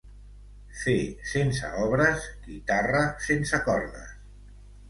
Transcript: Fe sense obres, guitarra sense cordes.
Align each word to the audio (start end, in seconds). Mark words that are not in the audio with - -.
Fe 0.83 0.95
sense 1.33 1.69
obres, 1.83 2.25
guitarra 2.47 3.05
sense 3.29 3.61
cordes. 3.69 4.21